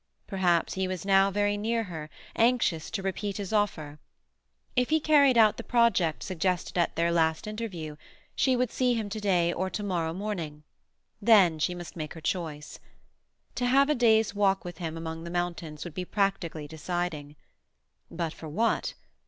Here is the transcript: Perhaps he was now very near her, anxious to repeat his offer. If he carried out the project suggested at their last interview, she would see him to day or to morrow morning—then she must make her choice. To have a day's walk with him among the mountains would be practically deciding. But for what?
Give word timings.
Perhaps 0.25 0.73
he 0.73 0.87
was 0.87 1.05
now 1.05 1.29
very 1.29 1.55
near 1.57 1.83
her, 1.83 2.09
anxious 2.35 2.89
to 2.89 3.03
repeat 3.03 3.37
his 3.37 3.53
offer. 3.53 3.99
If 4.75 4.89
he 4.89 4.99
carried 4.99 5.37
out 5.37 5.57
the 5.57 5.63
project 5.63 6.23
suggested 6.23 6.75
at 6.75 6.95
their 6.95 7.11
last 7.11 7.45
interview, 7.45 7.97
she 8.35 8.55
would 8.55 8.71
see 8.71 8.95
him 8.95 9.09
to 9.09 9.19
day 9.19 9.53
or 9.53 9.69
to 9.69 9.83
morrow 9.83 10.11
morning—then 10.11 11.59
she 11.59 11.75
must 11.75 11.95
make 11.95 12.15
her 12.15 12.19
choice. 12.19 12.79
To 13.53 13.67
have 13.67 13.89
a 13.91 13.93
day's 13.93 14.33
walk 14.33 14.65
with 14.65 14.79
him 14.79 14.97
among 14.97 15.23
the 15.23 15.29
mountains 15.29 15.83
would 15.83 15.93
be 15.93 16.03
practically 16.05 16.67
deciding. 16.67 17.35
But 18.09 18.33
for 18.33 18.49
what? 18.49 18.95